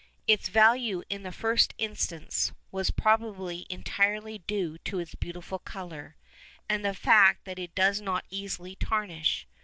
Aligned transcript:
Its 0.25 0.47
value 0.49 1.03
in 1.11 1.21
the 1.21 1.31
first 1.31 1.75
instance 1.77 2.53
was 2.71 2.89
probably 2.89 3.67
entirely 3.69 4.39
due 4.39 4.79
to 4.79 4.97
its 4.97 5.13
beautiful 5.13 5.59
colour, 5.59 6.15
and 6.67 6.83
the 6.83 6.95
fact 6.95 7.45
that 7.45 7.59
it 7.59 7.75
does 7.75 8.01
not 8.01 8.25
easily 8.31 8.73
tarnish. 8.75 9.45